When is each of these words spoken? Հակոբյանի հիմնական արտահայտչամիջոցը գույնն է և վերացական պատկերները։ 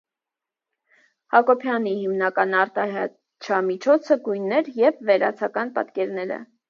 Հակոբյանի 1.35 1.93
հիմնական 1.99 2.55
արտահայտչամիջոցը 2.61 4.19
գույնն 4.29 4.59
է 4.61 4.63
և 4.85 5.05
վերացական 5.11 5.75
պատկերները։ 5.77 6.41